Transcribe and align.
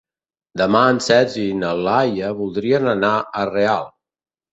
Demà 0.59 0.79
en 0.93 1.01
Sergi 1.07 1.43
i 1.49 1.57
na 1.57 1.73
Laia 1.87 2.31
voldrien 2.39 2.89
anar 2.95 3.13
a 3.43 3.45
Real. 3.51 3.87